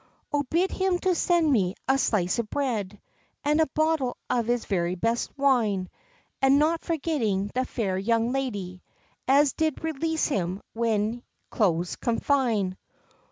"O 0.33 0.41
bid 0.41 0.71
him 0.71 0.97
to 1.01 1.13
send 1.13 1.51
me 1.51 1.75
a 1.87 1.95
slice 1.99 2.39
of 2.39 2.49
bread, 2.49 2.99
And 3.43 3.61
a 3.61 3.67
bottle 3.67 4.17
of 4.31 4.47
the 4.47 4.57
very 4.57 4.95
best 4.95 5.29
wine, 5.37 5.91
And 6.41 6.57
not 6.57 6.81
forgetting 6.81 7.51
the 7.53 7.65
fair 7.65 7.99
young 7.99 8.31
lady 8.31 8.81
As 9.27 9.53
did 9.53 9.83
release 9.83 10.25
him 10.25 10.63
when 10.73 11.21
close 11.51 11.97
confine." 11.97 12.79